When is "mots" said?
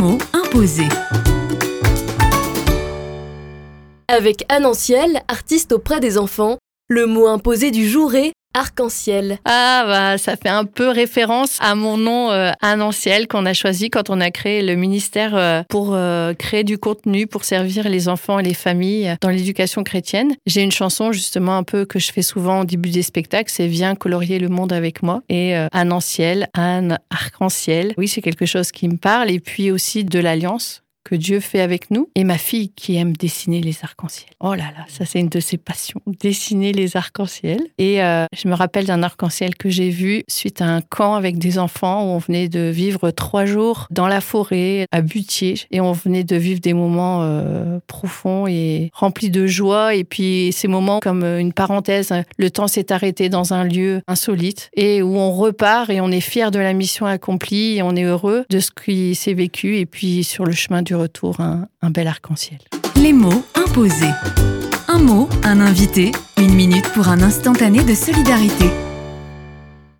0.00-0.18, 63.12-63.44